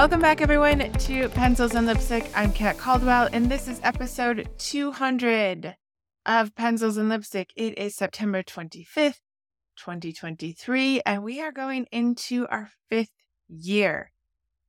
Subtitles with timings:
[0.00, 2.24] Welcome back, everyone, to Pencils and Lipstick.
[2.34, 5.76] I'm Kat Caldwell, and this is episode 200
[6.24, 7.52] of Pencils and Lipstick.
[7.54, 9.20] It is September 25th,
[9.76, 13.12] 2023, and we are going into our fifth
[13.50, 14.10] year.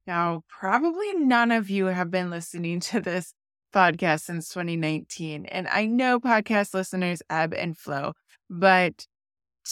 [0.05, 3.33] Now, probably none of you have been listening to this
[3.73, 8.15] podcast since 2019, and I know podcast listeners ebb and flow,
[8.49, 9.07] but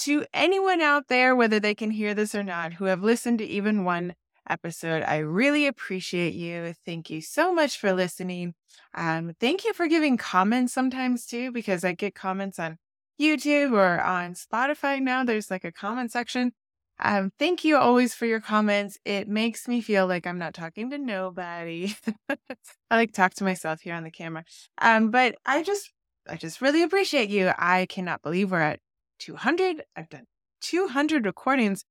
[0.03, 3.45] to anyone out there, whether they can hear this or not, who have listened to
[3.45, 4.15] even one
[4.49, 5.03] episode.
[5.03, 6.73] I really appreciate you.
[6.85, 8.55] Thank you so much for listening.
[8.93, 12.77] Um, thank you for giving comments sometimes too, because I get comments on
[13.19, 15.23] YouTube or on Spotify now.
[15.23, 16.53] There's like a comment section.
[17.01, 18.97] Um, thank you always for your comments.
[19.05, 21.95] It makes me feel like I'm not talking to nobody.
[22.29, 24.43] I like talk to myself here on the camera.
[24.79, 25.91] Um, but I just,
[26.27, 27.51] I just really appreciate you.
[27.57, 28.79] I cannot believe we're at
[29.19, 29.83] 200.
[29.95, 30.25] I've done
[30.61, 31.85] 200 recordings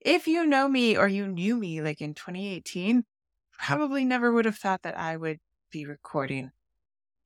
[0.00, 3.04] if you know me or you knew me like in 2018,
[3.52, 5.38] probably never would have thought that I would
[5.70, 6.50] be recording,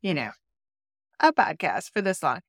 [0.01, 0.31] you know,
[1.21, 2.41] a podcast for this long.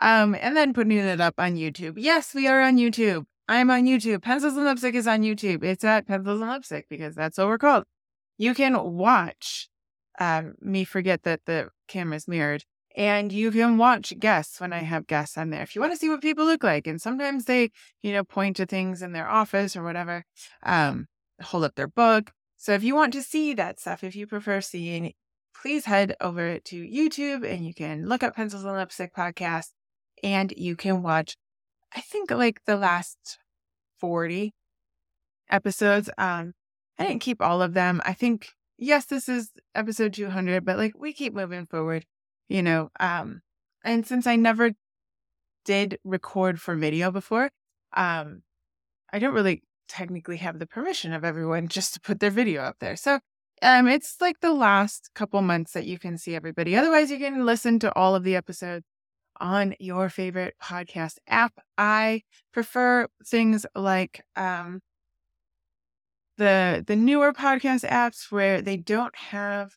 [0.00, 1.94] Um, and then putting it up on YouTube.
[1.96, 3.24] Yes, we are on YouTube.
[3.48, 4.22] I'm on YouTube.
[4.22, 5.62] Pencils and Lipstick is on YouTube.
[5.62, 7.84] It's at Pencils and Lipstick because that's what we're called.
[8.38, 9.68] You can watch
[10.18, 12.64] um, me forget that the camera's mirrored
[12.96, 15.98] and you can watch guests when I have guests on there if you want to
[15.98, 16.86] see what people look like.
[16.86, 17.70] And sometimes they,
[18.02, 20.24] you know, point to things in their office or whatever,
[20.62, 21.06] um,
[21.40, 22.32] hold up their book.
[22.56, 25.12] So if you want to see that stuff, if you prefer seeing,
[25.60, 29.70] please head over to YouTube and you can look up Pencils and Lipstick podcast
[30.22, 31.36] and you can watch,
[31.94, 33.38] I think like the last
[34.00, 34.52] 40
[35.50, 36.10] episodes.
[36.18, 36.52] Um,
[36.98, 38.00] I didn't keep all of them.
[38.04, 38.48] I think,
[38.78, 42.04] yes, this is episode 200, but like we keep moving forward
[42.48, 43.40] you know, um,
[43.84, 44.72] and since I never
[45.64, 47.50] did record for video before,
[47.96, 48.42] um,
[49.12, 52.76] I don't really technically have the permission of everyone just to put their video up
[52.80, 52.96] there.
[52.96, 53.20] So
[53.62, 56.74] um, it's like the last couple months that you can see everybody.
[56.74, 58.84] Otherwise, you can listen to all of the episodes
[59.40, 61.52] on your favorite podcast app.
[61.78, 64.80] I prefer things like um,
[66.38, 69.76] the the newer podcast apps where they don't have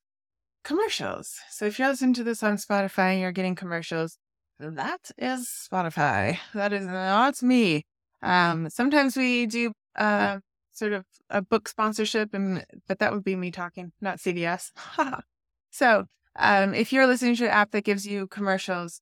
[0.65, 1.39] commercials.
[1.49, 4.17] So if you're listening to this on Spotify and you're getting commercials,
[4.59, 6.39] that is Spotify.
[6.53, 7.85] That is not me.
[8.21, 10.39] Um, sometimes we do uh,
[10.71, 14.71] sort of a book sponsorship, and but that would be me talking, not CVS.
[15.71, 16.05] so
[16.35, 19.01] um, if you're listening to an app that gives you commercials,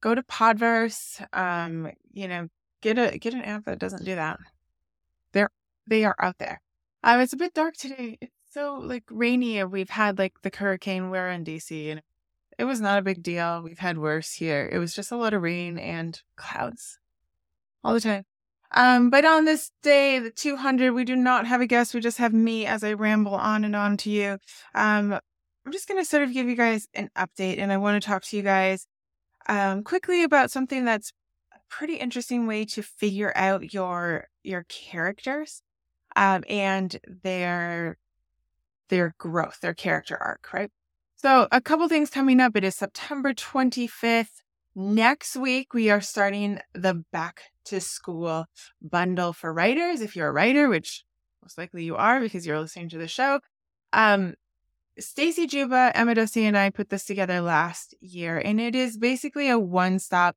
[0.00, 1.24] go to Podverse.
[1.36, 2.48] Um, you know,
[2.80, 4.38] get a get an app that doesn't do that.
[5.32, 5.50] They're
[5.86, 6.60] they are out there.
[7.04, 8.18] Um, it's a bit dark today.
[8.20, 9.62] It's so like rainy.
[9.64, 11.10] We've had like the hurricane.
[11.10, 12.02] We're in DC and
[12.58, 13.62] it was not a big deal.
[13.62, 14.68] We've had worse here.
[14.70, 16.98] It was just a lot of rain and clouds
[17.82, 18.24] all the time.
[18.74, 21.94] Um, but on this day, the 200, we do not have a guest.
[21.94, 24.38] We just have me as I ramble on and on to you.
[24.74, 25.18] Um,
[25.64, 28.06] I'm just going to sort of give you guys an update and I want to
[28.06, 28.86] talk to you guys
[29.48, 31.12] um, quickly about something that's
[31.54, 35.62] a pretty interesting way to figure out your your characters
[36.16, 37.96] um, and their
[38.92, 40.70] their growth, their character arc, right?
[41.16, 42.54] So, a couple things coming up.
[42.54, 44.42] It is September 25th.
[44.74, 48.44] Next week, we are starting the back to school
[48.82, 50.02] bundle for writers.
[50.02, 51.04] If you're a writer, which
[51.42, 53.40] most likely you are because you're listening to the show,
[53.94, 54.34] um,
[54.98, 59.48] Stacy Juba, Emma Dhesi, and I put this together last year, and it is basically
[59.48, 60.36] a one stop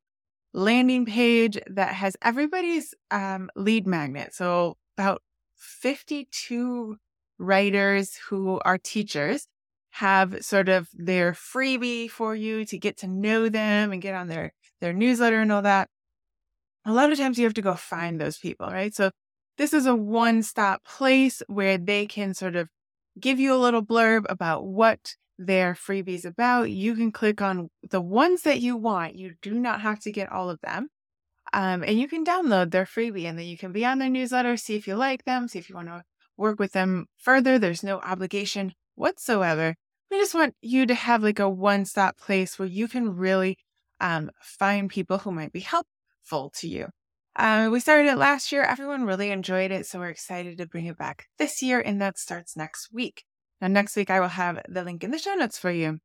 [0.54, 4.34] landing page that has everybody's um, lead magnet.
[4.34, 5.20] So, about
[5.56, 6.96] 52
[7.38, 9.46] writers who are teachers
[9.90, 14.28] have sort of their freebie for you to get to know them and get on
[14.28, 15.88] their their newsletter and all that.
[16.84, 18.94] A lot of times you have to go find those people, right?
[18.94, 19.10] So
[19.56, 22.68] this is a one-stop place where they can sort of
[23.18, 26.70] give you a little blurb about what their freebies about.
[26.70, 29.16] You can click on the ones that you want.
[29.16, 30.88] You do not have to get all of them.
[31.52, 34.56] Um, and you can download their freebie and then you can be on their newsletter,
[34.56, 36.02] see if you like them, see if you want to
[36.36, 37.58] work with them further.
[37.58, 39.74] There's no obligation whatsoever.
[40.10, 43.58] We just want you to have like a one stop place where you can really
[44.00, 46.88] um, find people who might be helpful to you.
[47.34, 48.62] Uh, we started it last year.
[48.62, 49.86] Everyone really enjoyed it.
[49.86, 51.80] So we're excited to bring it back this year.
[51.80, 53.24] And that starts next week.
[53.60, 55.98] Now, next week, I will have the link in the show notes for you.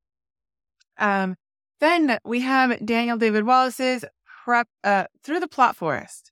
[0.98, 1.36] Um,
[1.80, 4.06] then we have Daniel David Wallace's
[4.44, 6.31] prep uh, through the plot forest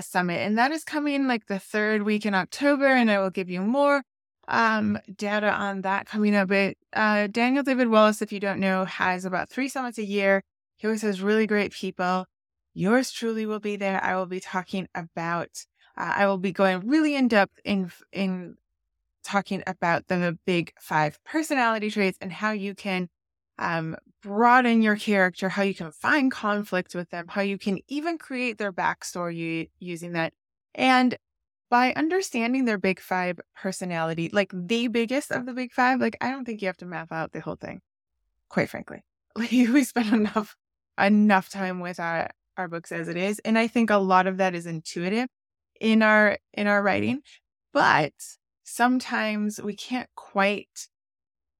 [0.00, 3.50] summit, and that is coming like the third week in October, and I will give
[3.50, 4.02] you more
[4.48, 6.48] um, data on that coming up.
[6.48, 10.42] But uh, Daniel David Wallace, if you don't know, has about three summits a year.
[10.76, 12.26] He always has really great people.
[12.74, 14.02] Yours truly will be there.
[14.02, 15.64] I will be talking about.
[15.96, 18.56] Uh, I will be going really in depth in in
[19.22, 23.08] talking about the big five personality traits and how you can
[23.58, 28.18] um, broaden your character, how you can find conflict with them, how you can even
[28.18, 30.32] create their backstory using that.
[30.74, 31.16] And
[31.70, 36.30] by understanding their big five personality, like the biggest of the big five, like I
[36.30, 37.80] don't think you have to map out the whole thing,
[38.48, 39.02] quite frankly.
[39.36, 40.54] Like we spend enough
[40.96, 43.40] enough time with our, our books as it is.
[43.40, 45.28] And I think a lot of that is intuitive
[45.80, 47.22] in our in our writing.
[47.72, 48.12] But
[48.62, 50.86] sometimes we can't quite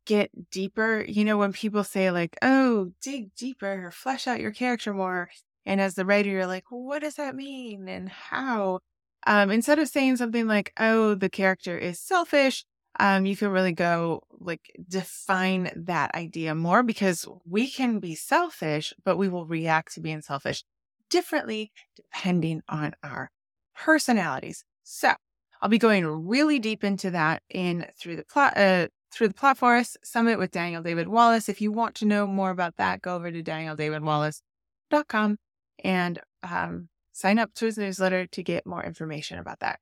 [0.04, 1.04] get deeper.
[1.06, 5.30] You know, when people say like, oh, dig deeper, or flesh out your character more.
[5.66, 8.80] And as the writer, you're like, what does that mean and how?
[9.26, 12.64] Um, instead of saying something like, oh, the character is selfish,
[13.00, 18.92] um, you can really go like define that idea more because we can be selfish,
[19.04, 20.62] but we will react to being selfish
[21.10, 23.30] differently depending on our
[23.74, 24.64] personalities.
[24.84, 25.14] So
[25.60, 29.58] I'll be going really deep into that in through the plot, uh, through the Plot
[29.58, 31.48] Forest Summit with Daniel David Wallace.
[31.48, 35.38] If you want to know more about that, go over to danieldavidwallace.com
[35.82, 39.78] and um, sign up to his newsletter to get more information about that.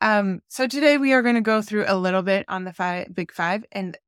[0.00, 3.12] Um, so today we are going to go through a little bit on the five,
[3.12, 3.98] big five and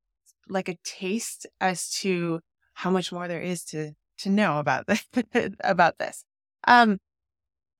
[0.47, 2.39] like a taste as to
[2.73, 5.05] how much more there is to to know about this
[5.63, 6.23] about this.
[6.65, 6.99] Um,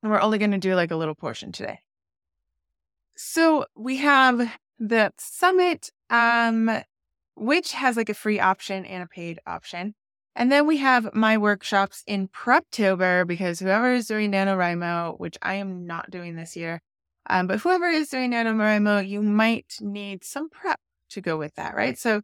[0.03, 1.79] we're only going to do like a little portion today.
[3.15, 6.81] So we have the summit, um,
[7.35, 9.93] which has like a free option and a paid option.
[10.35, 15.55] And then we have my workshops in Preptober because whoever is doing NaNoWriMo, which I
[15.55, 16.81] am not doing this year,
[17.29, 20.79] um, but whoever is doing NaNoWriMo, you might need some prep
[21.09, 21.97] to go with that, right?
[21.97, 22.21] So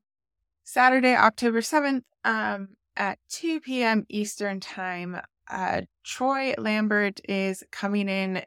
[0.64, 4.06] Saturday, October 7th um, at 2 p.m.
[4.10, 5.20] Eastern Time,
[5.50, 8.44] uh, Troy Lambert is coming in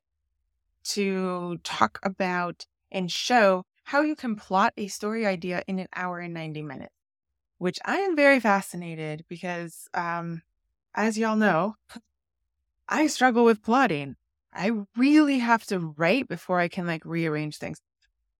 [0.82, 6.20] to talk about and show how you can plot a story idea in an hour
[6.20, 6.94] and 90 minutes,
[7.58, 10.42] which I am very fascinated because, um,
[10.94, 11.74] as y'all know,
[12.88, 14.14] I struggle with plotting.
[14.52, 17.80] I really have to write before I can like rearrange things.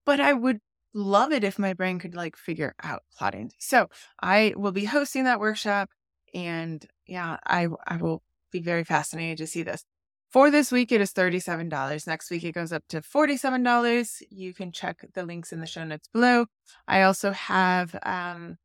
[0.05, 0.61] But I would
[0.93, 3.51] love it if my brain could like figure out plotting.
[3.59, 3.89] So
[4.21, 5.89] I will be hosting that workshop
[6.33, 9.83] and yeah, I I will be very fascinated to see this.
[10.31, 12.07] For this week, it is $37.
[12.07, 14.23] Next week, it goes up to $47.
[14.29, 16.45] You can check the links in the show notes below.
[16.87, 18.57] I also have um,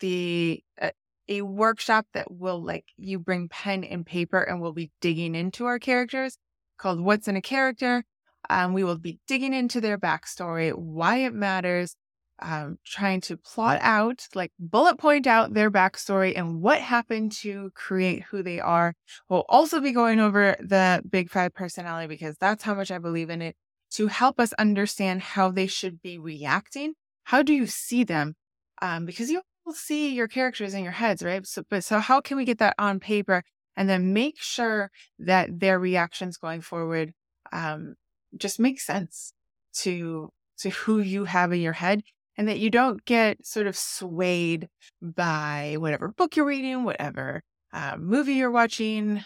[0.00, 0.90] the uh,
[1.28, 5.66] a workshop that will like you bring pen and paper and we'll be digging into
[5.66, 6.38] our characters
[6.76, 8.04] called What's in a Character.
[8.50, 11.94] Um, we will be digging into their backstory, why it matters,
[12.42, 17.70] um, trying to plot out, like bullet point out their backstory and what happened to
[17.74, 18.94] create who they are.
[19.28, 23.30] We'll also be going over the Big Five personality because that's how much I believe
[23.30, 23.56] in it
[23.92, 26.94] to help us understand how they should be reacting.
[27.24, 28.34] How do you see them?
[28.80, 31.46] Um, because you will see your characters in your heads, right?
[31.46, 33.44] So, but so how can we get that on paper
[33.76, 37.12] and then make sure that their reactions going forward
[37.52, 37.94] um,
[38.36, 39.32] just make sense
[39.74, 42.02] to to who you have in your head
[42.36, 44.68] and that you don't get sort of swayed
[45.00, 49.22] by whatever book you're reading whatever uh, movie you're watching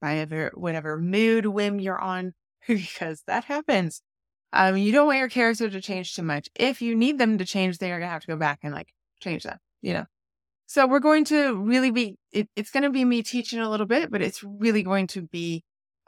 [0.00, 2.34] by whatever, whatever mood whim you're on
[2.68, 4.02] because that happens.
[4.52, 6.48] Um, you don't want your character to change too much.
[6.54, 8.88] If you need them to change then you're gonna have to go back and like
[9.20, 10.06] change them you know?
[10.66, 13.86] So we're going to really be, it, it's going to be me teaching a little
[13.86, 15.62] bit, but it's really going to be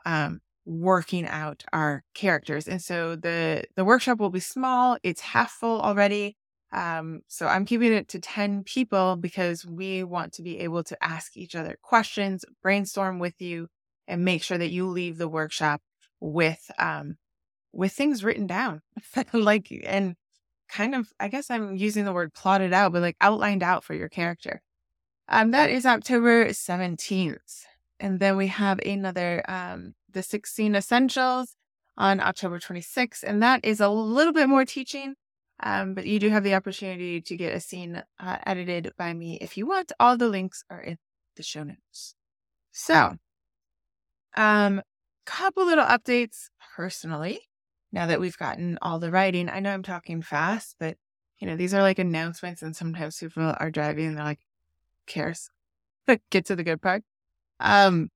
[0.04, 2.66] um, working out our characters.
[2.66, 4.98] And so the, the workshop will be small.
[5.02, 6.36] It's half full already.
[6.72, 11.02] Um, so I'm keeping it to 10 people because we want to be able to
[11.02, 13.68] ask each other questions, brainstorm with you,
[14.08, 15.80] and make sure that you leave the workshop
[16.20, 17.16] with, um,
[17.72, 18.82] with things written down,
[19.32, 20.16] like, and
[20.68, 23.94] kind of, I guess I'm using the word plotted out, but like outlined out for
[23.94, 24.60] your character.
[25.28, 27.64] Um, that is October 17th.
[27.98, 31.54] And then we have another, um, the 16 Essentials
[31.96, 33.22] on October 26th.
[33.22, 35.14] And that is a little bit more teaching.
[35.62, 39.38] Um, but you do have the opportunity to get a scene uh, edited by me
[39.40, 39.92] if you want.
[40.00, 40.98] All the links are in
[41.36, 42.14] the show notes.
[42.72, 43.16] So,
[44.36, 44.82] um,
[45.24, 46.46] couple little updates
[46.76, 47.40] personally
[47.92, 49.48] now that we've gotten all the writing.
[49.48, 50.96] I know I'm talking fast, but
[51.38, 54.40] you know, these are like announcements and sometimes people are driving and they're like,
[55.06, 55.50] cares.
[56.30, 57.02] Get to the good part.
[57.60, 58.10] Um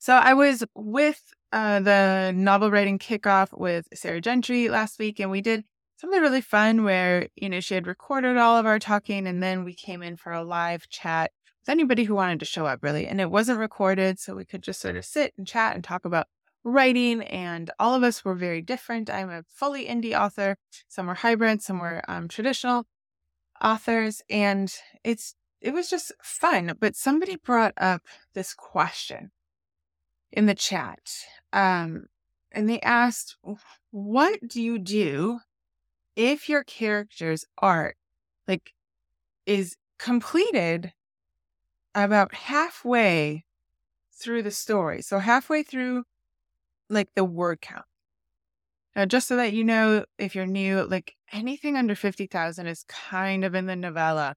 [0.00, 5.30] so I was with uh the novel writing kickoff with Sarah Gentry last week and
[5.30, 5.64] we did
[6.00, 9.64] something really fun where, you know, she had recorded all of our talking and then
[9.64, 11.30] we came in for a live chat
[11.60, 13.06] with anybody who wanted to show up really.
[13.06, 16.04] And it wasn't recorded, so we could just sort of sit and chat and talk
[16.04, 16.26] about
[16.64, 19.10] writing, and all of us were very different.
[19.10, 20.56] I'm a fully indie author.
[20.88, 22.84] Some were hybrid, some were um, traditional
[23.62, 24.72] authors, and
[25.04, 26.74] it's it was just fun.
[26.80, 28.02] But somebody brought up
[28.34, 29.30] this question
[30.32, 31.00] in the chat,
[31.52, 32.06] um,
[32.52, 33.36] and they asked,
[33.90, 35.40] "What do you do
[36.16, 37.96] if your character's arc,
[38.48, 38.72] like,
[39.46, 40.92] is completed
[41.94, 43.44] about halfway
[44.12, 45.02] through the story.
[45.02, 46.04] So halfway through
[46.88, 47.84] like the word count.
[48.96, 53.44] Now, just so that you know, if you're new, like anything under 50,000 is kind
[53.44, 54.34] of in the novella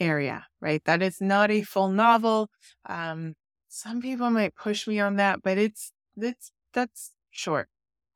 [0.00, 0.82] area, right?
[0.84, 2.50] That is not a full novel.
[2.86, 3.34] Um,
[3.74, 7.68] some people might push me on that, but it's, it's, that's short.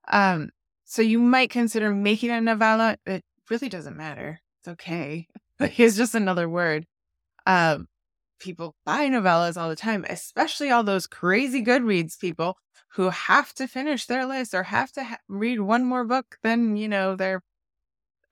[0.07, 0.51] Um,
[0.85, 2.97] so you might consider making a novella.
[3.05, 4.41] It really doesn't matter.
[4.61, 5.27] It's okay.
[5.61, 6.87] it's just another word.
[7.45, 7.89] Um,
[8.39, 12.57] people buy novellas all the time, especially all those crazy Goodreads people
[12.93, 16.77] who have to finish their list or have to ha- read one more book than,
[16.77, 17.43] you know, their,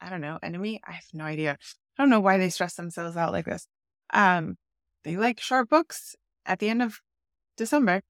[0.01, 0.81] I don't know, enemy.
[0.87, 1.59] I have no idea.
[1.99, 3.67] I don't know why they stress themselves out like this.
[4.13, 4.57] Um,
[5.03, 6.15] they like short books
[6.47, 7.01] at the end of
[7.57, 8.03] December.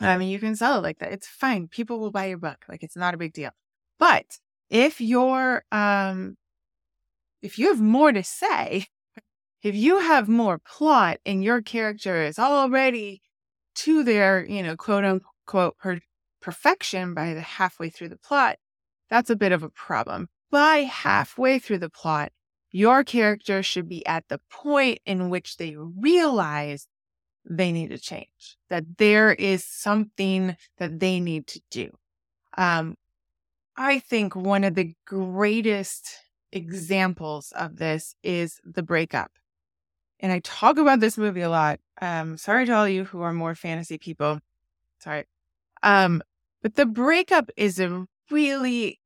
[0.00, 1.12] I mean, you can sell it like that.
[1.12, 1.68] It's fine.
[1.68, 2.64] People will buy your book.
[2.68, 3.50] Like it's not a big deal.
[3.98, 4.38] But
[4.70, 6.36] if you're, um,
[7.42, 8.86] if you have more to say,
[9.62, 13.20] if you have more plot and your character is already
[13.76, 16.00] to their, you know, quote unquote per-
[16.40, 18.56] perfection by the halfway through the plot,
[19.10, 20.28] that's a bit of a problem.
[20.50, 22.32] By halfway through the plot,
[22.70, 26.86] your character should be at the point in which they realize
[27.44, 31.90] they need to change, that there is something that they need to do.
[32.56, 32.96] Um,
[33.76, 36.10] I think one of the greatest
[36.52, 39.30] examples of this is the breakup.
[40.18, 41.80] And I talk about this movie a lot.
[42.02, 44.40] Um, sorry to all you who are more fantasy people.
[44.98, 45.24] Sorry.
[45.82, 46.22] Um,
[46.62, 49.00] but the breakup is a really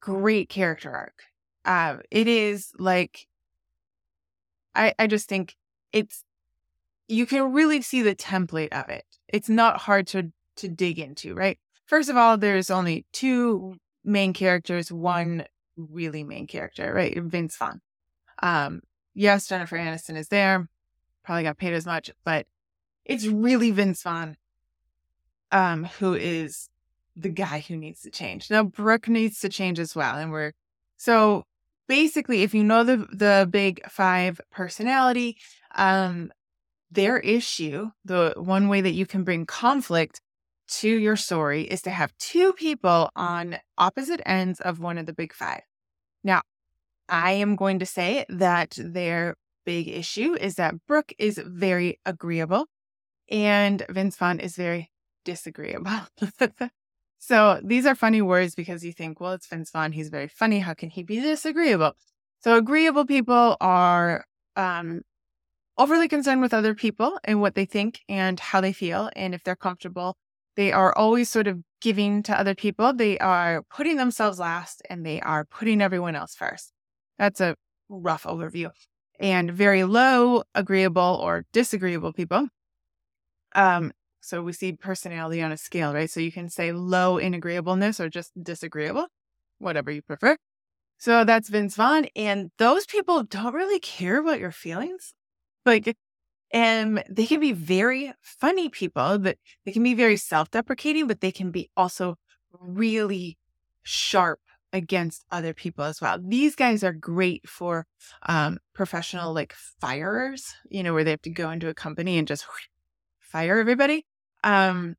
[0.00, 1.22] great character arc.
[1.66, 3.26] Uh, it is like,
[4.74, 5.54] I, I just think
[5.92, 6.24] it's,
[7.08, 9.04] you can really see the template of it.
[9.28, 11.58] It's not hard to, to dig into, right?
[11.86, 15.44] First of all, there's only two main characters, one
[15.76, 17.16] really main character, right?
[17.20, 17.80] Vince Vaughn.
[18.42, 18.80] Um,
[19.14, 20.68] yes, Jennifer Aniston is there,
[21.24, 22.46] probably got paid as much, but
[23.04, 24.36] it's really Vince Vaughn,
[25.52, 26.68] um, who is
[27.16, 28.50] the guy who needs to change.
[28.50, 30.16] Now, Brooke needs to change as well.
[30.16, 30.52] And we're
[30.96, 31.44] so
[31.88, 35.36] basically, if you know the the big five personality,
[35.74, 36.32] um,
[36.94, 40.20] their issue, the one way that you can bring conflict
[40.66, 45.12] to your story is to have two people on opposite ends of one of the
[45.12, 45.60] big five.
[46.22, 46.42] Now,
[47.08, 49.36] I am going to say that their
[49.66, 52.66] big issue is that Brooke is very agreeable
[53.30, 54.90] and Vince Vaughn is very
[55.24, 56.00] disagreeable.
[57.18, 59.92] so these are funny words because you think, well, it's Vince Vaughn.
[59.92, 60.60] He's very funny.
[60.60, 61.92] How can he be disagreeable?
[62.40, 64.24] So agreeable people are
[64.56, 65.02] um,
[65.76, 69.10] overly concerned with other people and what they think and how they feel.
[69.16, 70.16] And if they're comfortable,
[70.56, 72.92] they are always sort of giving to other people.
[72.92, 76.72] They are putting themselves last and they are putting everyone else first.
[77.18, 77.56] That's a
[77.88, 78.70] rough overview.
[79.20, 82.48] And very low agreeable or disagreeable people.
[83.54, 86.10] Um, so we see personality on a scale, right?
[86.10, 89.06] So you can say low in agreeableness or just disagreeable,
[89.58, 90.36] whatever you prefer.
[90.98, 92.06] So that's Vince Vaughn.
[92.16, 95.12] And those people don't really care about your feelings.
[95.64, 95.96] Like,
[96.52, 101.20] and they can be very funny people, but they can be very self deprecating, but
[101.20, 102.16] they can be also
[102.52, 103.38] really
[103.82, 104.40] sharp
[104.72, 106.18] against other people as well.
[106.20, 107.86] These guys are great for
[108.26, 112.26] um, professional like firers, you know, where they have to go into a company and
[112.26, 112.44] just
[113.20, 114.04] fire everybody.
[114.42, 114.96] Um,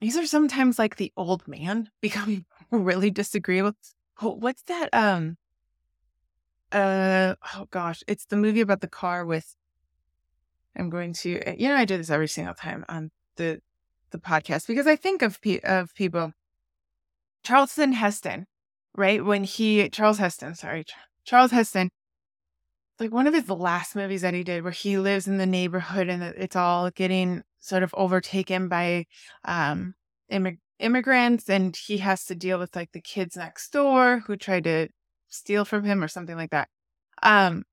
[0.00, 3.72] these are sometimes like the old man becoming really disagreeable.
[4.20, 4.88] what's that?
[4.92, 5.36] Um,
[6.72, 9.54] uh, oh gosh, it's the movie about the car with.
[10.76, 13.60] I'm going to, eh, you know, I do this every single time on the
[14.10, 16.32] the podcast because I think of pe- of people.
[17.44, 18.46] Charlton Heston
[18.96, 19.24] right?
[19.24, 20.84] When he, Charles Heston, sorry,
[21.24, 21.90] Charles Heston,
[22.98, 26.08] like one of his last movies that he did where he lives in the neighborhood
[26.08, 29.04] and it's all getting sort of overtaken by
[29.44, 29.94] um,
[30.32, 34.60] immig- immigrants and he has to deal with like the kids next door who try
[34.60, 34.88] to
[35.28, 36.68] steal from him or something like that.
[37.22, 37.64] Um,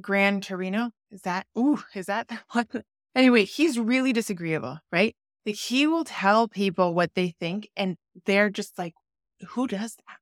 [0.00, 2.66] Gran Torino, is that, ooh, is that one?
[3.14, 5.14] Anyway, he's really disagreeable, right?
[5.44, 8.94] Like he will tell people what they think and they're just like,
[9.50, 10.16] who does that?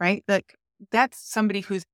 [0.00, 0.24] Right?
[0.26, 0.54] Like
[0.90, 1.84] that's somebody who's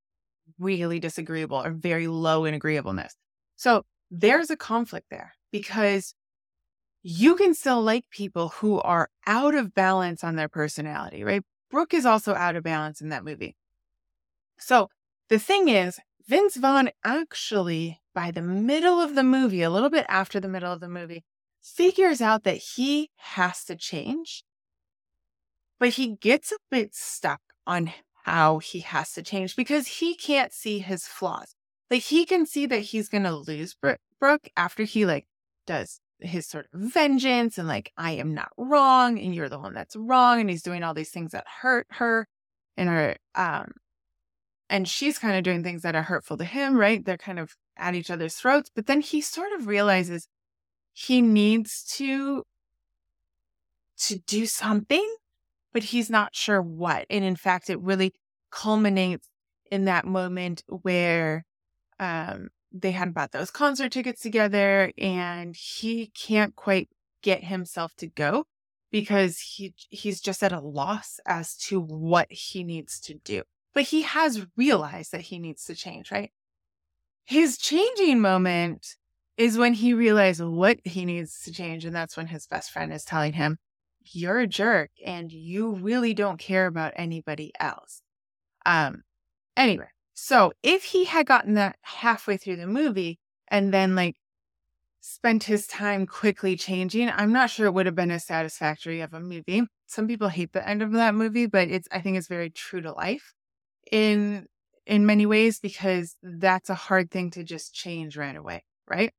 [0.58, 3.14] really disagreeable or very low in agreeableness.
[3.56, 6.14] So there's a conflict there because
[7.02, 11.42] you can still like people who are out of balance on their personality, right?
[11.70, 13.56] Brooke is also out of balance in that movie.
[14.58, 14.88] So
[15.28, 15.98] the thing is,
[16.28, 20.70] Vince Vaughn actually, by the middle of the movie, a little bit after the middle
[20.70, 21.24] of the movie,
[21.62, 24.44] figures out that he has to change.
[25.80, 27.92] But he gets a bit stuck on
[28.24, 31.54] how he has to change because he can't see his flaws.
[31.90, 33.74] Like he can see that he's going to lose
[34.20, 35.26] Brooke after he like
[35.66, 39.72] does his sort of vengeance and like I am not wrong and you're the one
[39.72, 42.26] that's wrong and he's doing all these things that hurt her
[42.76, 43.72] and her um
[44.70, 47.04] and she's kind of doing things that are hurtful to him, right?
[47.04, 50.28] They're kind of at each other's throats, but then he sort of realizes
[50.92, 52.44] he needs to
[53.98, 55.16] to do something,
[55.72, 57.06] but he's not sure what.
[57.10, 58.12] And in fact, it really
[58.50, 59.28] culminates
[59.70, 61.44] in that moment where
[62.00, 66.88] um they had bought those concert tickets together and he can't quite
[67.22, 68.44] get himself to go
[68.90, 73.42] because he he's just at a loss as to what he needs to do.
[73.78, 76.32] But he has realized that he needs to change, right?
[77.26, 78.96] His changing moment
[79.36, 82.92] is when he realizes what he needs to change and that's when his best friend
[82.92, 83.56] is telling him
[84.02, 88.02] you're a jerk and you really don't care about anybody else.
[88.66, 89.04] Um
[89.56, 94.16] anyway, so if he had gotten that halfway through the movie and then like
[95.00, 99.14] spent his time quickly changing, I'm not sure it would have been as satisfactory of
[99.14, 99.62] a movie.
[99.86, 102.80] Some people hate the end of that movie, but it's I think it's very true
[102.80, 103.36] to life
[103.90, 104.46] in
[104.86, 109.12] in many ways because that's a hard thing to just change right away, right?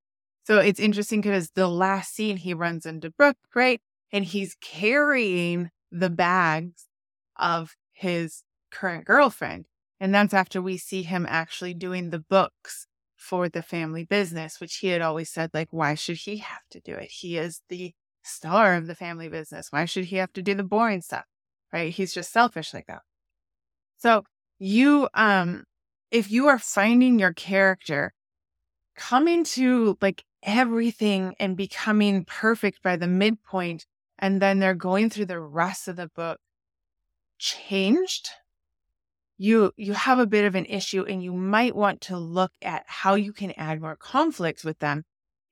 [0.43, 3.79] So it's interesting because the last scene he runs into Brooke, right?
[4.11, 6.87] And he's carrying the bags
[7.37, 9.67] of his current girlfriend.
[9.99, 14.77] And that's after we see him actually doing the books for the family business, which
[14.77, 17.11] he had always said, like, why should he have to do it?
[17.11, 19.67] He is the star of the family business.
[19.71, 21.25] Why should he have to do the boring stuff?
[21.71, 21.93] Right?
[21.93, 23.01] He's just selfish like that.
[23.97, 24.23] So
[24.59, 25.63] you, um,
[26.11, 28.13] if you are finding your character
[28.95, 33.85] coming to like everything and becoming perfect by the midpoint,
[34.17, 36.39] and then they're going through the rest of the book
[37.37, 38.29] changed
[39.39, 42.83] you you have a bit of an issue and you might want to look at
[42.85, 45.05] how you can add more conflicts with them.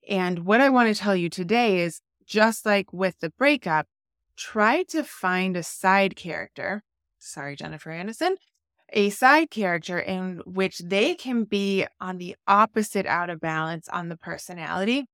[0.07, 3.87] And what I want to tell you today is just like with the breakup,
[4.35, 6.83] try to find a side character.
[7.17, 8.35] Sorry, Jennifer Aniston.
[8.93, 14.09] A side character in which they can be on the opposite out of balance on
[14.09, 15.07] the personality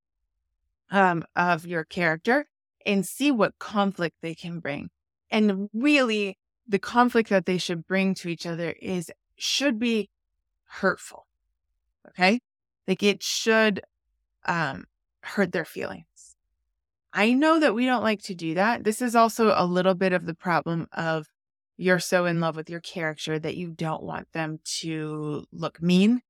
[0.91, 2.47] um, of your character
[2.85, 4.89] and see what conflict they can bring.
[5.31, 10.09] And really the conflict that they should bring to each other is should be
[10.65, 11.25] hurtful.
[12.09, 12.39] Okay?
[12.87, 13.81] Like it should
[14.45, 14.85] um
[15.21, 16.35] hurt their feelings.
[17.13, 18.83] I know that we don't like to do that.
[18.83, 21.27] This is also a little bit of the problem of
[21.77, 26.21] you're so in love with your character that you don't want them to look mean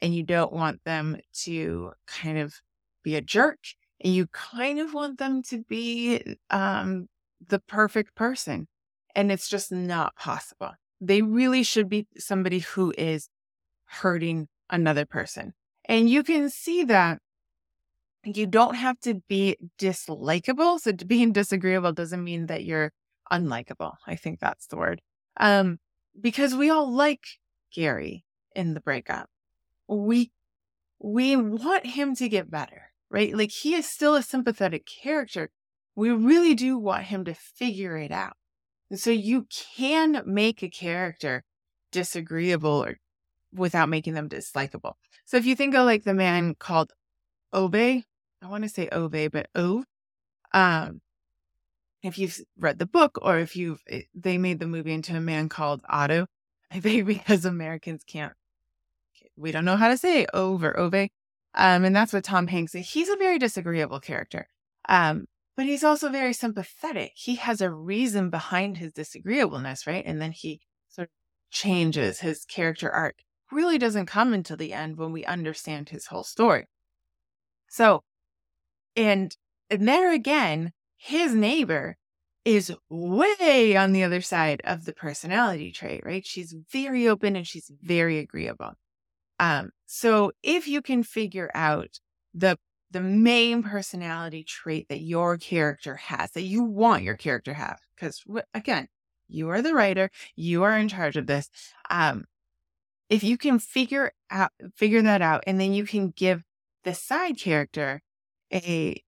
[0.00, 2.54] and you don't want them to kind of
[3.02, 3.58] be a jerk
[4.00, 7.08] and you kind of want them to be um
[7.48, 8.68] the perfect person
[9.14, 10.72] and it's just not possible.
[11.00, 13.28] They really should be somebody who is
[13.86, 15.52] hurting another person.
[15.84, 17.18] And you can see that
[18.24, 20.78] you don't have to be dislikable.
[20.78, 22.92] So being disagreeable doesn't mean that you're
[23.30, 23.94] unlikable.
[24.06, 25.00] I think that's the word.
[25.38, 25.78] Um,
[26.20, 27.24] because we all like
[27.74, 29.28] Gary in the breakup.
[29.88, 30.30] We
[30.98, 33.36] we want him to get better, right?
[33.36, 35.50] Like he is still a sympathetic character.
[35.94, 38.36] We really do want him to figure it out.
[38.88, 41.44] And so you can make a character
[41.90, 42.98] disagreeable or
[43.52, 44.94] without making them dislikable.
[45.24, 46.92] So if you think of like the man called
[47.52, 48.04] Ove, I
[48.48, 49.84] want to say Ove, but O.
[50.54, 51.00] Um,
[52.02, 55.20] if you've read the book or if you've, eh, they made the movie into a
[55.20, 56.26] man called Otto.
[56.70, 58.32] I think because Americans can't,
[59.36, 61.08] we don't know how to say over Ove.
[61.54, 64.48] Um, and that's what Tom Hanks, he's a very disagreeable character.
[64.88, 67.12] Um, but he's also very sympathetic.
[67.14, 70.02] He has a reason behind his disagreeableness, right?
[70.04, 71.12] And then he sort of
[71.50, 73.16] changes his character arc.
[73.50, 76.66] Really doesn't come until the end when we understand his whole story.
[77.68, 78.02] So,
[78.96, 79.36] and,
[79.68, 80.72] and there again,
[81.04, 81.96] his neighbor
[82.44, 86.24] is way on the other side of the personality trait, right?
[86.24, 88.74] She's very open and she's very agreeable.
[89.40, 91.98] Um, so if you can figure out
[92.32, 92.56] the
[92.92, 97.80] the main personality trait that your character has, that you want your character have.
[97.96, 98.22] Because
[98.54, 98.86] again,
[99.26, 101.50] you are the writer, you are in charge of this.
[101.90, 102.26] Um,
[103.10, 106.44] if you can figure out figure that out, and then you can give
[106.84, 108.02] the side character
[108.52, 109.02] a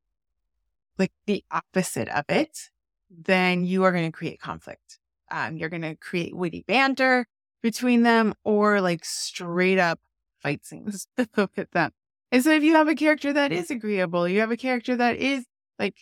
[0.98, 2.70] like the opposite of it,
[3.10, 4.98] then you are going to create conflict.
[5.30, 7.26] Um, you're going to create witty banter
[7.62, 9.98] between them or like straight up
[10.42, 11.90] fight scenes with them.
[12.30, 15.16] And so if you have a character that is agreeable, you have a character that
[15.16, 15.44] is
[15.78, 15.96] like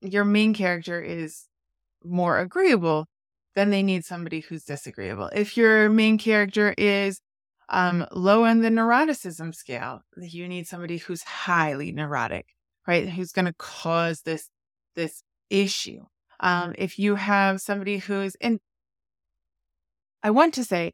[0.00, 1.46] your main character is
[2.04, 3.06] more agreeable,
[3.54, 5.30] then they need somebody who's disagreeable.
[5.34, 7.20] If your main character is
[7.68, 12.53] um, low on the neuroticism scale, you need somebody who's highly neurotic,
[12.86, 13.08] right?
[13.08, 14.50] Who's going to cause this
[14.94, 16.04] this issue.
[16.40, 18.60] Um, if you have somebody who's in,
[20.22, 20.92] I want to say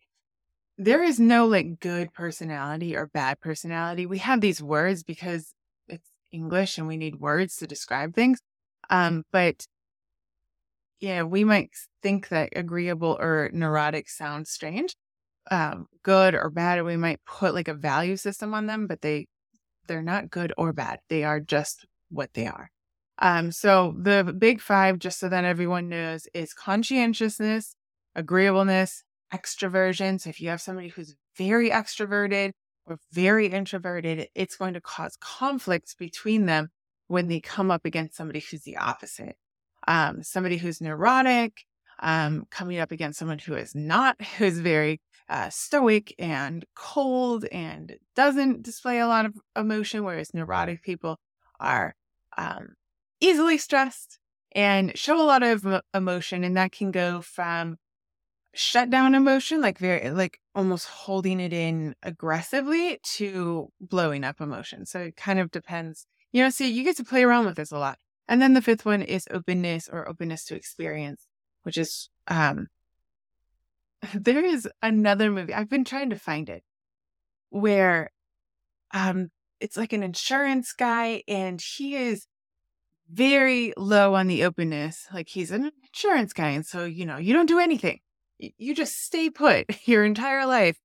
[0.77, 4.07] there is no like good personality or bad personality.
[4.07, 5.55] We have these words because
[5.89, 8.41] it's English and we need words to describe things.
[8.89, 9.67] Um, but
[11.01, 11.71] yeah, we might
[12.03, 14.95] think that agreeable or neurotic sounds strange,
[15.51, 16.83] um, good or bad.
[16.85, 19.27] We might put like a value system on them, but they
[19.91, 21.01] they're not good or bad.
[21.09, 22.71] They are just what they are.
[23.19, 27.75] Um, so the big five, just so that everyone knows, is conscientiousness,
[28.15, 29.03] agreeableness,
[29.35, 30.21] extroversion.
[30.21, 32.53] So if you have somebody who's very extroverted
[32.87, 36.69] or very introverted, it's going to cause conflicts between them
[37.09, 39.35] when they come up against somebody who's the opposite.
[39.89, 41.65] Um, somebody who's neurotic,
[41.99, 45.01] um, coming up against someone who is not, who's very
[45.31, 51.19] uh, stoic and cold and doesn't display a lot of emotion, whereas neurotic people
[51.61, 51.95] are
[52.37, 52.75] um,
[53.21, 54.19] easily stressed
[54.53, 55.65] and show a lot of
[55.95, 56.43] emotion.
[56.43, 57.77] And that can go from
[58.53, 64.85] shut down emotion, like very, like almost holding it in aggressively, to blowing up emotion.
[64.85, 66.07] So it kind of depends.
[66.33, 67.99] You know, see, you get to play around with this a lot.
[68.27, 71.27] And then the fifth one is openness or openness to experience,
[71.63, 72.67] which is, um,
[74.15, 75.55] there is another movie.
[75.55, 76.63] I've been trying to find it
[77.51, 78.11] where,
[78.93, 82.27] um, it's like an insurance guy and he is
[83.13, 85.07] very low on the openness.
[85.13, 86.51] Like he's an insurance guy.
[86.51, 88.01] And so, you know, you don't do anything.
[88.39, 90.79] You just stay put your entire life.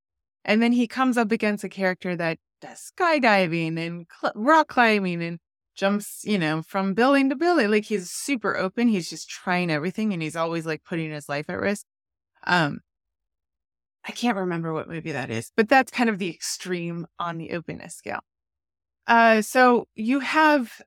[0.43, 5.23] And then he comes up against a character that does skydiving and cl- rock climbing
[5.23, 5.39] and
[5.75, 7.71] jumps, you know, from building to building.
[7.71, 8.87] Like he's super open.
[8.87, 11.85] He's just trying everything and he's always like putting his life at risk.
[12.45, 12.81] Um,
[14.07, 17.51] I can't remember what movie that is, but that's kind of the extreme on the
[17.51, 18.19] openness scale.
[19.07, 20.81] Uh, so you have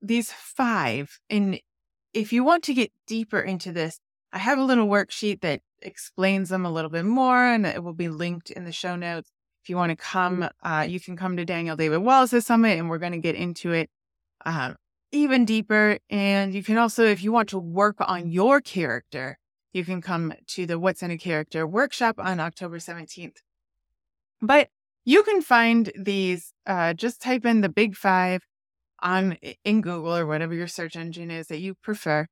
[0.00, 1.60] these five, and
[2.12, 3.98] if you want to get deeper into this,
[4.32, 7.94] I have a little worksheet that explains them a little bit more, and it will
[7.94, 9.30] be linked in the show notes.
[9.62, 12.88] If you want to come, uh, you can come to Daniel David Wallace's summit, and
[12.88, 13.90] we're going to get into it
[14.44, 14.74] uh,
[15.12, 15.98] even deeper.
[16.10, 19.38] And you can also, if you want to work on your character,
[19.72, 23.36] you can come to the What's in a Character workshop on October 17th.
[24.40, 24.68] But
[25.04, 28.42] you can find these, uh, just type in the big five
[29.00, 32.26] on in Google or whatever your search engine is that you prefer.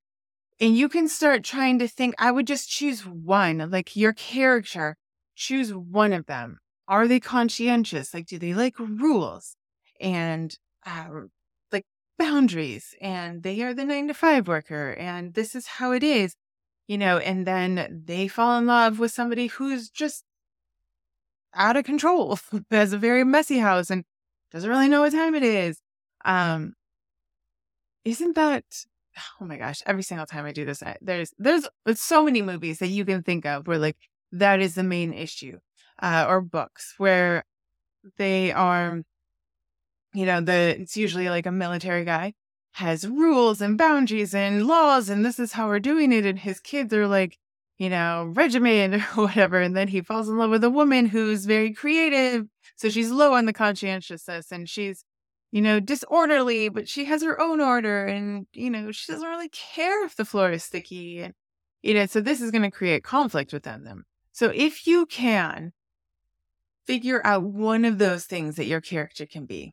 [0.61, 4.97] And you can start trying to think, I would just choose one, like your character,
[5.35, 6.59] choose one of them.
[6.87, 8.13] Are they conscientious?
[8.13, 9.57] Like, do they like rules?
[10.01, 10.57] And
[11.73, 11.87] like
[12.19, 16.35] boundaries and they are the nine to five worker and this is how it is,
[16.91, 20.25] you know, and then they fall in love with somebody who's just
[21.55, 22.37] out of control,
[22.73, 24.03] has a very messy house and
[24.51, 25.81] doesn't really know what time it is.
[26.25, 26.75] Um,
[28.05, 28.65] isn't that,
[29.41, 32.81] oh my gosh, every single time I do this, I, there's, there's, so many movies
[32.81, 33.97] that you can think of where like
[34.33, 35.61] that is the main issue,
[36.03, 37.45] uh, or books where
[38.17, 39.01] they are,
[40.13, 42.35] you know, the it's usually like a military guy
[42.73, 46.25] has rules and boundaries and laws, and this is how we're doing it.
[46.25, 47.39] And his kids are like,
[47.79, 49.61] you know, regiment or whatever.
[49.61, 52.47] And then he falls in love with a woman who's very creative.
[52.77, 55.05] So she's low on the conscientiousness and she's,
[55.51, 58.07] you know, disorderly, but she has her own order.
[58.07, 61.21] And, you know, she doesn't really care if the floor is sticky.
[61.21, 61.35] And,
[61.83, 64.05] you know, so this is going to create conflict within them.
[64.33, 65.73] So if you can
[66.87, 69.73] figure out one of those things that your character can be,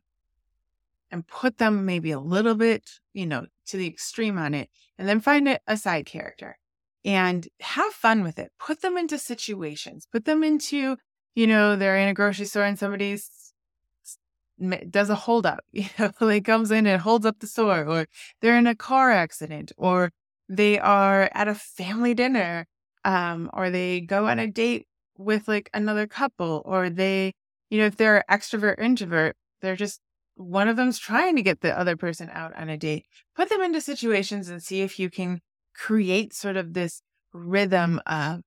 [1.10, 4.68] and put them maybe a little bit, you know, to the extreme on it,
[4.98, 6.58] and then find a, a side character
[7.04, 8.52] and have fun with it.
[8.58, 10.96] Put them into situations, put them into,
[11.34, 13.30] you know, they're in a grocery store and somebody's
[14.90, 18.06] does a hold up, you know, like comes in and holds up the store, or
[18.40, 20.10] they're in a car accident, or
[20.48, 22.66] they are at a family dinner,
[23.04, 27.32] um, or they go on a date with like another couple, or they,
[27.70, 30.00] you know, if they're extrovert, introvert, they're just
[30.38, 33.60] one of them's trying to get the other person out on a date, put them
[33.60, 35.40] into situations and see if you can
[35.74, 38.40] create sort of this rhythm of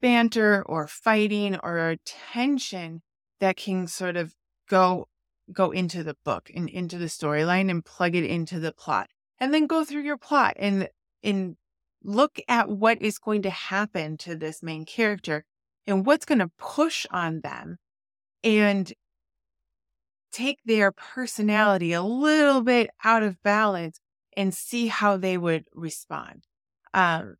[0.00, 3.00] banter or fighting or tension
[3.40, 4.34] that can sort of
[4.68, 5.06] go
[5.52, 9.08] go into the book and into the storyline and plug it into the plot.
[9.42, 10.88] and then go through your plot and
[11.22, 11.56] and
[12.02, 15.44] look at what is going to happen to this main character
[15.86, 17.78] and what's going to push on them
[18.44, 18.92] and
[20.32, 24.00] take their personality a little bit out of balance
[24.36, 26.44] and see how they would respond.
[26.94, 27.36] Um,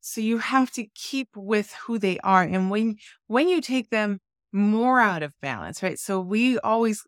[0.00, 2.42] so you have to keep with who they are.
[2.42, 4.20] And when when you take them
[4.52, 5.98] more out of balance, right?
[5.98, 7.04] So we always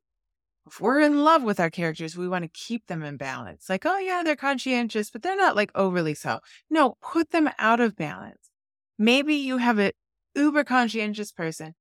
[0.67, 3.69] if we're in love with our characters, we want to keep them in balance.
[3.69, 6.41] Like, oh yeah, they're conscientious, but they're not like overly so.
[6.71, 8.51] No, put them out of balance.
[8.99, 9.93] Maybe you have a
[10.35, 11.75] uber conscientious person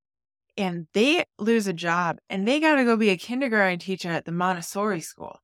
[0.57, 4.25] and they lose a job and they got to go be a kindergarten teacher at
[4.25, 5.39] the Montessori school.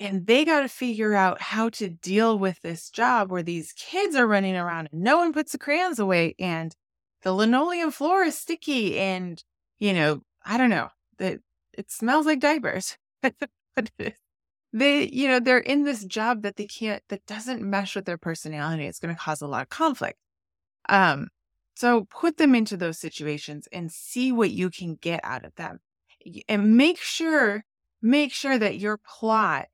[0.00, 4.14] And they got to figure out how to deal with this job where these kids
[4.14, 6.76] are running around and no one puts the crayons away and
[7.22, 9.42] the linoleum floor is sticky and,
[9.78, 11.40] you know, I don't know, that
[11.72, 12.96] it smells like diapers.
[14.72, 18.18] they, you know, they're in this job that they can't, that doesn't mesh with their
[18.18, 18.86] personality.
[18.86, 20.18] It's going to cause a lot of conflict.
[20.88, 21.28] Um,
[21.78, 25.78] so put them into those situations and see what you can get out of them.
[26.48, 27.62] And make sure,
[28.02, 29.66] make sure that your plot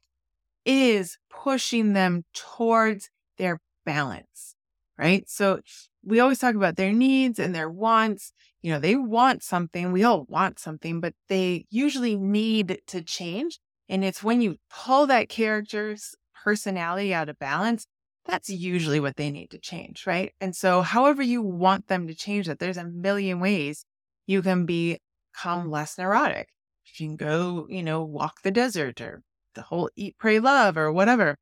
[0.67, 4.55] is pushing them towards their balance,
[4.99, 5.27] right?
[5.31, 5.61] So
[6.05, 8.35] we always talk about their needs and their wants.
[8.61, 9.91] You know, they want something.
[9.91, 13.61] We all want something, but they usually need to change.
[13.89, 16.15] And it's when you pull that character's
[16.45, 17.87] personality out of balance
[18.27, 20.33] that's usually what they need to change, right?
[20.41, 23.85] And so, however you want them to change that, there's a million ways
[24.27, 26.49] you can become less neurotic.
[26.87, 29.23] You can go, you know, walk the desert or
[29.55, 31.37] the whole eat, pray, love or whatever.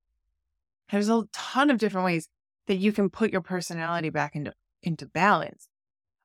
[0.91, 2.29] There's a ton of different ways
[2.67, 5.69] that you can put your personality back into, into balance.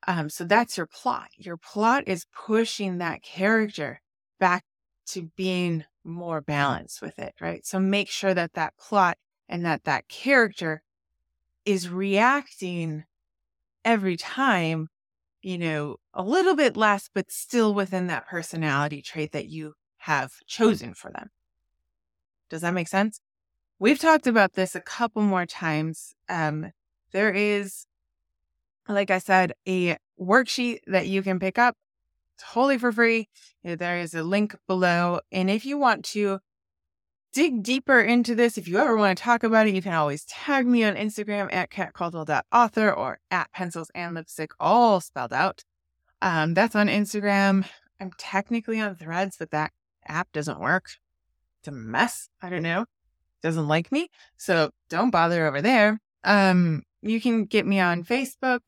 [0.08, 1.30] Um, so that's your plot.
[1.38, 4.02] Your plot is pushing that character
[4.40, 4.64] back
[5.08, 7.66] to being more balanced with it, right?
[7.66, 10.82] So make sure that that plot and that that character
[11.66, 13.04] is reacting
[13.84, 14.90] every time,
[15.42, 20.32] you know, a little bit less, but still within that personality trait that you have
[20.46, 21.30] chosen for them.
[22.50, 23.20] Does that make sense?
[23.80, 26.16] We've talked about this a couple more times.
[26.30, 26.72] Um,
[27.12, 27.86] there is,
[28.88, 31.76] like I said, a worksheet that you can pick up
[32.40, 33.28] totally for free.
[33.64, 35.20] There is a link below.
[35.32, 36.40] And if you want to
[37.34, 40.26] dig deeper into this, if you ever want to talk about it, you can always
[40.26, 45.64] tag me on Instagram at katcaldwell.author or at pencils and lipstick, all spelled out.
[46.22, 47.66] Um, that's on Instagram.
[48.00, 49.72] I'm technically on threads, but that
[50.08, 50.92] app doesn't work.
[51.60, 52.30] It's a mess.
[52.42, 52.86] I don't know.
[53.42, 54.10] Doesn't like me.
[54.38, 56.00] So don't bother over there.
[56.24, 58.62] Um, you can get me on Facebook.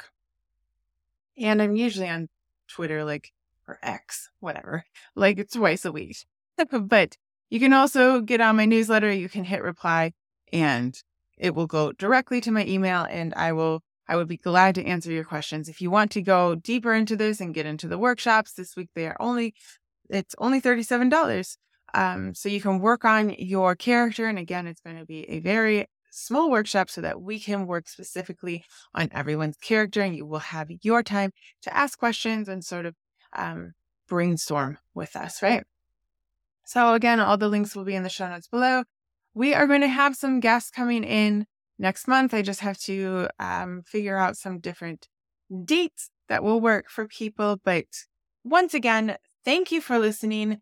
[1.37, 2.29] And I'm usually on
[2.67, 3.31] Twitter, like,
[3.67, 4.83] or X, whatever,
[5.15, 6.17] like twice a week.
[6.71, 7.17] but
[7.49, 9.11] you can also get on my newsletter.
[9.11, 10.13] You can hit reply
[10.51, 10.95] and
[11.37, 14.85] it will go directly to my email and I will I would be glad to
[14.85, 15.69] answer your questions.
[15.69, 18.89] If you want to go deeper into this and get into the workshops this week,
[18.95, 19.53] they are only
[20.09, 21.57] it's only $37.
[21.93, 24.27] Um, so you can work on your character.
[24.27, 27.87] And again, it's going to be a very small workshop so that we can work
[27.87, 28.63] specifically
[28.95, 31.31] on everyone's character and you will have your time
[31.61, 32.95] to ask questions and sort of
[33.35, 33.73] um,
[34.07, 35.63] brainstorm with us, right?
[36.69, 38.83] So, again, all the links will be in the show notes below.
[39.33, 41.47] We are going to have some guests coming in
[41.79, 42.31] next month.
[42.31, 45.07] I just have to um, figure out some different
[45.65, 47.59] dates that will work for people.
[47.65, 47.85] But
[48.43, 50.61] once again, thank you for listening.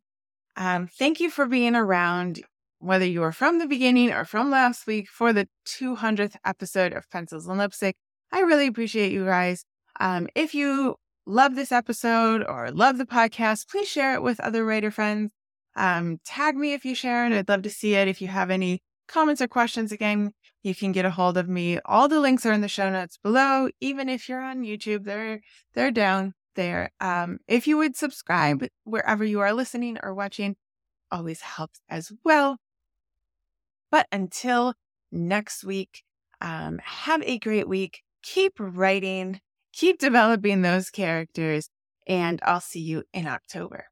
[0.56, 2.40] Um, thank you for being around,
[2.80, 7.10] whether you were from the beginning or from last week for the 200th episode of
[7.10, 7.98] Pencils and Lipstick.
[8.32, 9.66] I really appreciate you guys.
[10.00, 14.64] Um, if you love this episode or love the podcast, please share it with other
[14.64, 15.32] writer friends.
[15.78, 17.34] Um, tag me if you share it.
[17.34, 18.08] I'd love to see it.
[18.08, 21.80] If you have any comments or questions, again, you can get a hold of me.
[21.86, 23.70] All the links are in the show notes below.
[23.80, 25.40] Even if you're on YouTube, they're
[25.74, 26.92] they're down there.
[27.00, 30.56] Um, if you would subscribe wherever you are listening or watching,
[31.12, 32.58] always helps as well.
[33.92, 34.74] But until
[35.12, 36.04] next week,
[36.42, 38.02] um, have a great week.
[38.24, 39.40] Keep writing,
[39.72, 41.70] keep developing those characters,
[42.08, 43.86] and I'll see you in October.